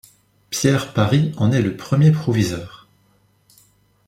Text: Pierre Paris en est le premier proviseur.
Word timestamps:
Pierre 0.49 0.93
Paris 0.95 1.31
en 1.37 1.51
est 1.51 1.61
le 1.61 1.77
premier 1.77 2.09
proviseur. 2.11 2.87